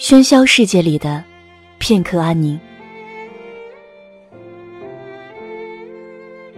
[0.00, 1.22] 喧嚣世界里的
[1.76, 2.58] 片刻安宁。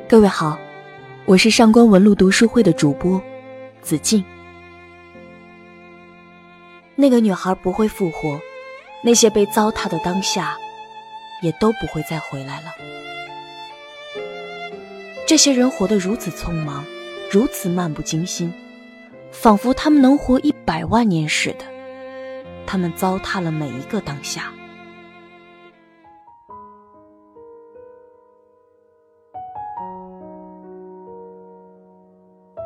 [0.08, 0.56] 各位好，
[1.24, 3.20] 我是上官文露读书会的主播
[3.82, 4.24] 子静。
[6.94, 8.40] 那个女孩不会复活，
[9.02, 10.56] 那些被糟蹋的当下，
[11.42, 12.66] 也都不会再回来了。
[15.26, 16.84] 这些人活得如此匆忙，
[17.28, 18.54] 如此漫不经心，
[19.32, 21.71] 仿佛他们能活一百万年似的。
[22.66, 24.52] 他们糟蹋了每一个当下。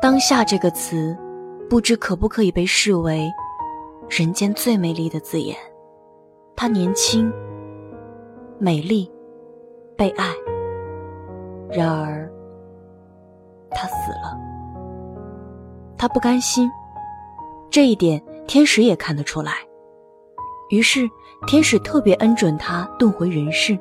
[0.01, 1.17] 当下这个词，
[1.69, 3.29] 不知可不可以被视为
[4.09, 5.57] 人间最美丽的字眼？
[6.55, 7.31] 她年轻、
[8.57, 9.11] 美丽、
[9.97, 10.33] 被爱，
[11.69, 12.31] 然而
[13.71, 14.37] 她死了。
[15.97, 16.71] 她不甘心，
[17.69, 19.66] 这一点天使也看得出来。
[20.69, 21.09] 于是，
[21.47, 23.77] 天使特别恩准他遁回人世，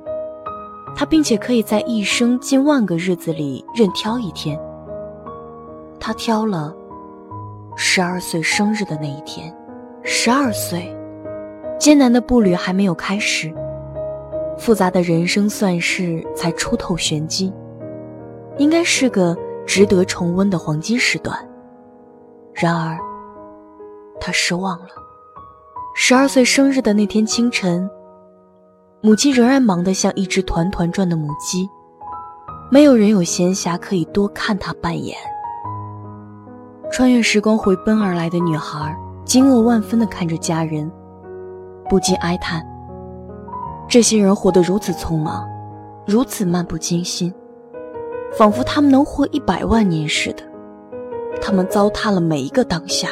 [0.95, 4.61] 他并且可以在一生近万个日子里任挑一天。
[5.99, 6.73] 他挑了
[7.75, 9.53] 十二岁生日的那一天。
[10.05, 10.95] 十二岁，
[11.77, 13.53] 艰难的步履还没有开始，
[14.57, 17.53] 复杂的人生算式才初透玄机，
[18.59, 21.37] 应该是个值得重温的黄金时段。
[22.55, 22.97] 然而，
[24.21, 25.06] 他失望了。
[25.99, 27.89] 十二岁生日的那天清晨，
[29.01, 31.67] 母亲仍然忙得像一只团团转的母鸡，
[32.71, 35.17] 没有人有闲暇可以多看她半眼。
[36.93, 40.93] 穿越时光回奔而来的女孩，惊愕万分地看着家人，
[41.89, 42.63] 不禁哀叹：
[43.89, 45.49] 这些人活得如此匆忙，
[46.07, 47.33] 如此漫不经心，
[48.37, 50.43] 仿佛他们能活一百万年似的。
[51.41, 53.09] 他们糟蹋了每一个当下。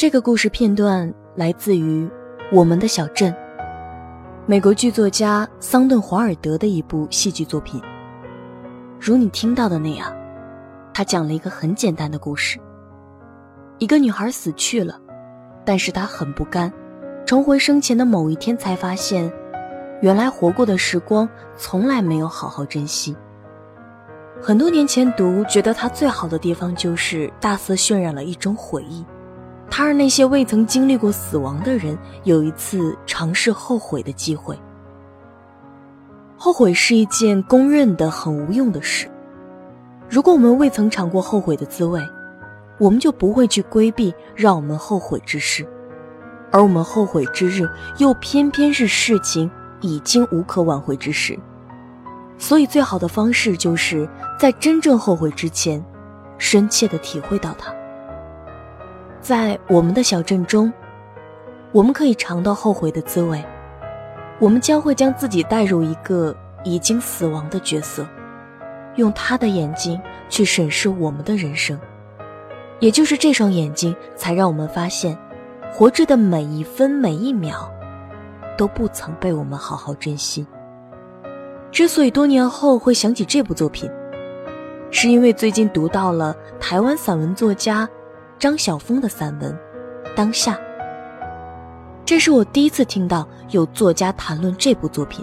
[0.00, 2.06] 这个故事片段来自于
[2.50, 3.30] 《我们的小镇》，
[4.46, 7.78] 美国剧作家桑顿·华尔德的一部戏剧作品。
[8.98, 10.10] 如你听到的那样，
[10.94, 12.58] 他讲了一个很简单的故事：
[13.76, 14.98] 一个女孩死去了，
[15.66, 16.72] 但是她很不甘，
[17.26, 19.30] 重回生前的某一天，才发现，
[20.00, 21.28] 原来活过的时光
[21.58, 23.14] 从来没有好好珍惜。
[24.40, 29.04] 很多年前读，觉得它最好的地方就是大肆渲染了一种悔意。
[29.70, 34.58] 他让那些未曾经历过死亡的人有一次尝试后悔的机会。
[36.36, 39.08] 后悔是一件公认的很无用的事。
[40.08, 42.04] 如果我们未曾尝过后悔的滋味，
[42.78, 45.64] 我们就不会去规避让我们后悔之事，
[46.50, 49.48] 而我们后悔之日又偏偏是事情
[49.80, 51.38] 已经无可挽回之时。
[52.38, 54.08] 所以，最好的方式就是
[54.38, 55.84] 在真正后悔之前，
[56.38, 57.70] 深切的体会到它。
[59.20, 60.72] 在我们的小镇中，
[61.72, 63.44] 我们可以尝到后悔的滋味。
[64.38, 68.06] 我们将会将自己带入一个已经死亡的角色，
[68.96, 70.00] 用他的眼睛
[70.30, 71.78] 去审视我们的人生。
[72.78, 75.16] 也就是这双眼睛，才让我们发现，
[75.70, 77.70] 活着的每一分每一秒，
[78.56, 80.46] 都不曾被我们好好珍惜。
[81.70, 83.90] 之所以多年后会想起这部作品，
[84.90, 87.86] 是因为最近读到了台湾散文作家。
[88.40, 89.52] 张晓峰的散文
[90.16, 90.54] 《当下》，
[92.06, 95.22] 这是我第一次听到有作家谈论这部作品。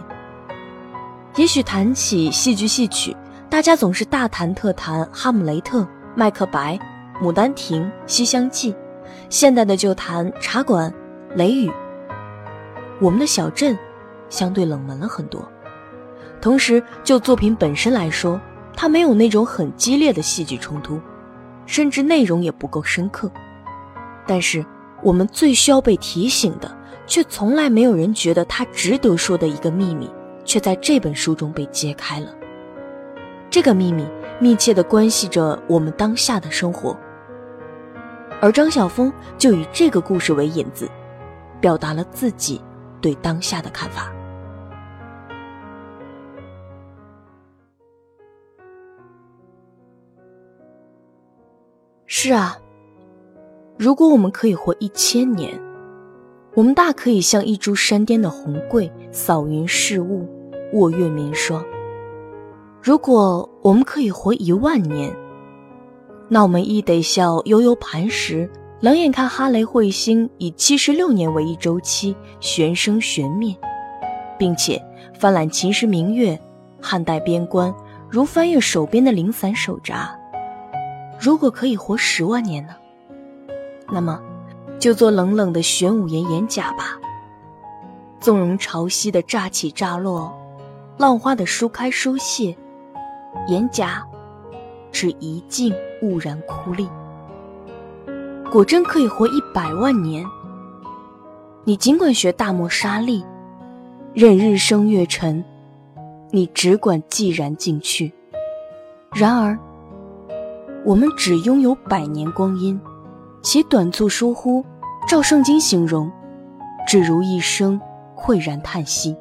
[1.36, 3.18] 也许谈起戏剧戏曲，
[3.50, 5.80] 大家总是大谈特谈《哈姆雷特》
[6.16, 6.76] 《麦克白》
[7.26, 8.72] 《牡丹亭》《西厢记》，
[9.32, 10.92] 现代的就谈《茶馆》
[11.36, 11.72] 《雷雨》。
[13.02, 13.76] 我们的小镇
[14.30, 15.44] 相对冷门了很多。
[16.40, 18.40] 同时，就作品本身来说，
[18.76, 21.02] 它没有那种很激烈的戏剧冲突。
[21.68, 23.30] 甚至内容也不够深刻，
[24.26, 24.66] 但是
[25.04, 30.10] 我们最需要被提醒的，却从来没有人觉得它值得说的一个秘密，
[30.44, 32.34] 却在这本书中被揭开了。
[33.50, 34.08] 这个秘密
[34.40, 36.98] 密切的关系着我们当下的生活，
[38.42, 40.90] 而张晓峰就以这个故事为引子，
[41.62, 42.62] 表达了自己
[43.02, 44.12] 对当下的看法。
[52.10, 52.58] 是啊，
[53.78, 55.60] 如果我们可以活一千年，
[56.56, 60.26] 我们大可以像一株山巅的红桂，扫云拭雾，
[60.72, 61.62] 卧月眠霜。
[62.82, 65.14] 如果我们可以活一万年，
[66.30, 68.50] 那我们亦得笑悠悠磐石，
[68.80, 73.54] 冷眼看哈雷彗星以七十六年为一周期，旋生旋灭，
[74.40, 74.82] 并且
[75.14, 76.40] 翻览秦时明月、
[76.82, 77.76] 汉代边关，
[78.10, 80.17] 如翻阅手边的零散手札。
[81.20, 82.76] 如果可以活十万年呢？
[83.92, 84.22] 那么，
[84.80, 87.00] 就做冷冷的玄武岩岩甲吧。
[88.20, 90.36] 纵容潮汐的乍起乍落，
[90.98, 92.56] 浪花的舒开疏泄，
[93.48, 94.06] 岩甲
[94.92, 96.90] 只一静兀然枯立。
[98.52, 100.26] 果真可以活一百万年。
[101.64, 103.24] 你尽管学大漠沙砾，
[104.14, 105.44] 任日升月沉，
[106.32, 108.14] 你只管寂然进去。
[109.14, 109.58] 然而，
[110.88, 112.80] 我们只拥有百年光阴，
[113.42, 114.66] 其短促疏忽，
[115.06, 116.10] 照圣经形容，
[116.88, 117.78] 只如一生
[118.16, 119.14] 喟然叹息。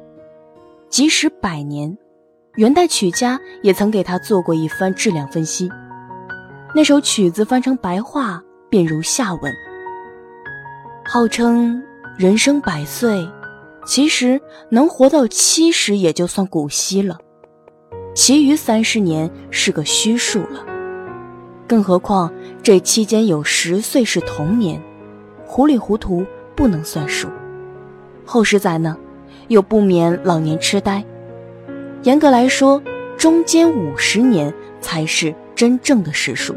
[0.87, 1.97] 即使百年，
[2.55, 5.69] 元代曲家也曾给他做过一番质量分析。
[6.73, 8.41] 那首曲子翻成白话。
[8.69, 9.53] 便如下文，
[11.05, 11.81] 号称
[12.17, 13.25] 人生百岁，
[13.85, 17.17] 其实能活到七十也就算古稀了，
[18.13, 20.76] 其余三十年是个虚数了。
[21.67, 22.31] 更何况
[22.63, 24.81] 这期间有十岁是童年，
[25.45, 26.25] 糊里糊涂
[26.55, 27.27] 不能算数。
[28.25, 28.97] 后十载呢，
[29.49, 31.03] 又不免老年痴呆。
[32.03, 32.81] 严格来说，
[33.17, 36.55] 中间五十年才是真正的实数，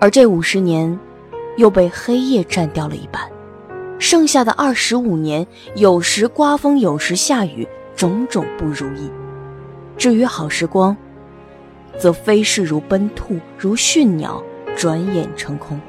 [0.00, 0.98] 而这五十年。
[1.56, 3.22] 又被黑夜占掉了一半，
[4.00, 9.08] 剩下的二十五年，有时刮风，有时下雨，种种不如意。
[9.96, 10.96] 至于好时光，
[11.98, 14.42] 则飞逝如奔兔，如驯鸟，
[14.76, 15.80] 转眼成空。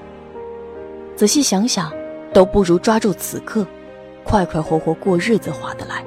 [1.16, 1.92] 仔细想想，
[2.34, 3.66] 都不如抓住此刻，
[4.24, 6.04] 快快活活过日子划得来。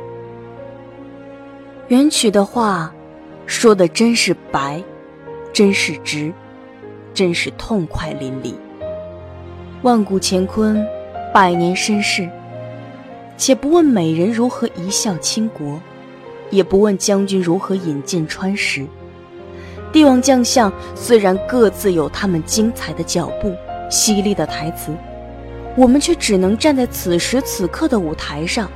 [1.88, 2.92] 元曲的话，
[3.46, 4.82] 说的真是白，
[5.52, 6.32] 真是直，
[7.14, 8.54] 真是痛快淋漓。
[9.82, 10.86] 万古乾坤，
[11.32, 12.28] 百年身世。
[13.38, 15.80] 且不问美人如何一笑倾国，
[16.50, 18.84] 也不问将军如何引剑穿石。
[19.92, 23.54] 帝王将相虽然各自有他们精彩的脚步、
[23.90, 24.94] 犀利的台词，
[25.76, 28.70] 我们却只能站在此时此刻的舞台上，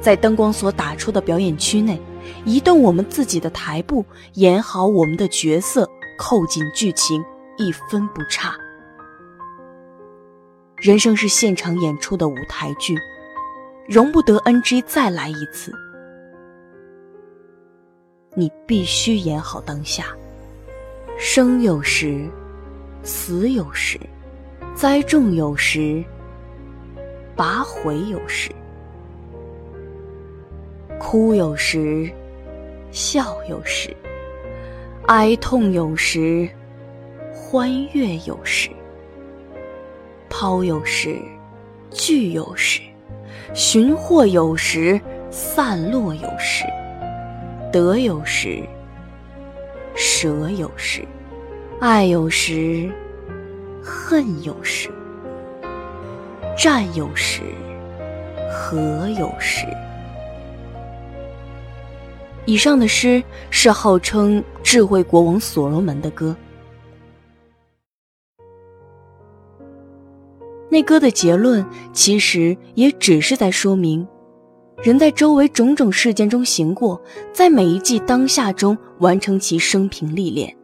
[0.00, 2.00] 在灯光所打出的表演区内，
[2.44, 4.04] 移动我们自己的台步，
[4.34, 5.88] 演好我们的角色，
[6.18, 7.22] 扣紧剧情，
[7.58, 8.54] 一分不差。
[10.76, 12.96] 人生是现场演出的舞台剧，
[13.86, 15.70] 容不得 NG 再来一次。
[18.34, 20.06] 你必须演好当下，
[21.22, 22.26] 生有时，
[23.02, 24.00] 死有时，
[24.74, 26.02] 栽种有时，
[27.36, 28.50] 拔回有时，
[30.98, 32.10] 哭有时，
[32.90, 33.94] 笑有时，
[35.08, 36.48] 哀痛有时，
[37.34, 38.70] 欢悦有时。
[40.30, 41.18] 抛有时，
[41.90, 42.80] 聚有时，
[43.52, 44.98] 寻获有时，
[45.30, 46.64] 散落有时，
[47.70, 48.64] 得有时，
[50.02, 51.06] 舍有时，
[51.78, 52.90] 爱有时，
[53.82, 54.88] 恨有时，
[56.56, 57.42] 战有时，
[58.50, 59.66] 和有时。
[62.46, 66.34] 以上的诗是号称智慧国王所罗门的歌。
[70.70, 71.62] 那歌的结论
[71.92, 74.08] 其实也只是在说明，
[74.82, 76.98] 人在周围种种事件中行过，
[77.34, 80.56] 在每一季当下中完成其生平历练。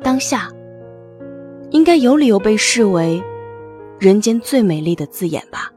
[0.00, 0.48] 当下，
[1.72, 3.20] 应该有理由被视为
[3.98, 5.72] 人间最美丽的字眼吧。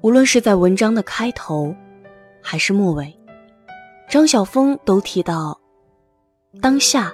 [0.00, 1.74] 无论是在文章的开头，
[2.40, 3.14] 还是末尾，
[4.10, 5.56] 张晓峰都提到，
[6.60, 7.12] 当下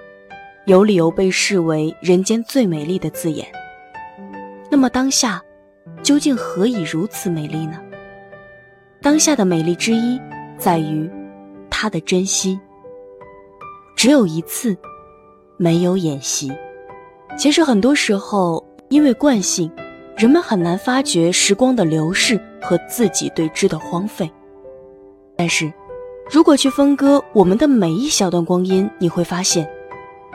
[0.64, 3.46] 有理由被视为人间最美丽的字眼。
[4.70, 5.42] 那么当下
[6.02, 7.78] 究竟何以如此美丽呢？
[9.02, 10.18] 当下的美丽之一
[10.56, 11.06] 在于
[11.68, 12.58] 它的珍惜。
[13.94, 14.74] 只有一次，
[15.58, 16.50] 没有演习。
[17.36, 19.70] 其实很多时候，因为惯性。
[20.16, 24.32] 人们很难发觉时光的流逝和自己对之的荒废，
[25.36, 25.70] 但是，
[26.30, 29.68] 如果去分割我们的每一小段光阴，你会发现，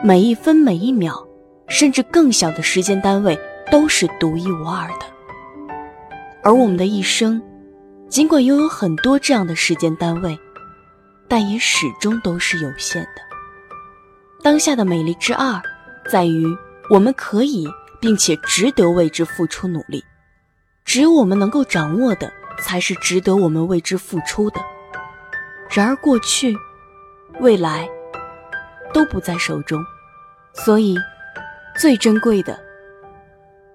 [0.02, 1.26] 每一分每一秒，
[1.68, 3.38] 甚至更小的时间单位
[3.70, 5.06] 都是独一无二的。
[6.42, 7.40] 而我们的一生，
[8.08, 10.38] 尽管拥有很多这样的时间单位，
[11.28, 13.22] 但也始终都是有限的。
[14.42, 15.60] 当下的美丽之二，
[16.10, 16.46] 在于
[16.90, 17.66] 我们可以。
[18.02, 20.02] 并且值得为之付出努力，
[20.84, 24.60] 只有我们能够掌握的，才是值得我们为之付出的。
[25.74, 26.54] 然而，过去、
[27.40, 27.88] 未来，
[28.92, 29.82] 都不在手中，
[30.52, 30.94] 所以
[31.78, 32.58] 最珍贵的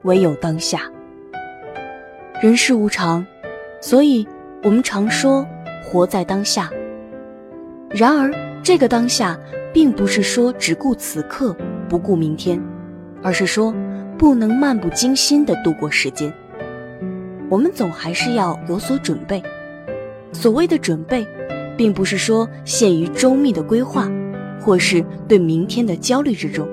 [0.03, 0.81] 唯有当下。
[2.39, 3.25] 人世无常，
[3.81, 4.27] 所以
[4.61, 5.43] 我们常说
[5.83, 6.69] 活在当下。
[7.89, 9.35] 然而，这个当下
[9.73, 11.51] 并不是说只顾此刻
[11.89, 12.61] 不顾明天，
[13.23, 13.73] 而是说
[14.19, 16.31] 不能漫不经心地度过时间。
[17.49, 19.41] 我们总还是要有所准备。
[20.31, 21.25] 所谓的准备，
[21.77, 24.09] 并不是说陷于周密的规划，
[24.59, 26.67] 或是对明天的焦虑之中，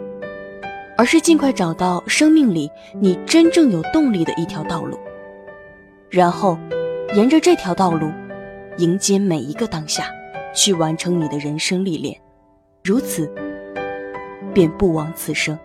[0.96, 4.98] 而是尽快找到生命里你真正有动力的一条道路，
[6.10, 6.58] 然后
[7.14, 8.10] 沿着这条道路，
[8.78, 10.06] 迎接每一个当下。
[10.56, 12.16] 去完成你的人生历练，
[12.84, 13.28] 如此
[14.52, 15.58] 便不枉此生。